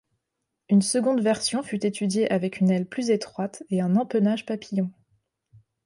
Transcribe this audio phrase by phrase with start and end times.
[0.67, 4.91] Une seconde version fut étudiée avec une aile plus étroite et un empennage papillon.